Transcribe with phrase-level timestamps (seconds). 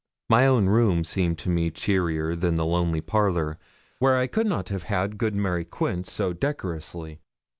[0.31, 3.59] My own room seemed to me cheerier than the lonely parlour,
[3.99, 7.19] where I could not have had good Mary Quince so decorously.